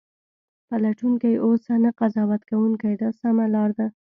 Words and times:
پلټونکی 0.67 1.33
اوسه 1.45 1.73
نه 1.83 1.91
قضاوت 1.99 2.41
کوونکی 2.49 2.93
دا 3.01 3.09
سمه 3.21 3.45
لار 3.55 3.69
ده. 3.77 3.87